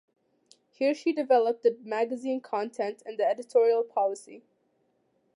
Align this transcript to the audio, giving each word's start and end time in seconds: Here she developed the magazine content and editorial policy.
Here 0.71 0.95
she 0.95 1.13
developed 1.13 1.61
the 1.61 1.77
magazine 1.83 2.41
content 2.41 3.03
and 3.05 3.21
editorial 3.21 3.83
policy. 3.83 4.41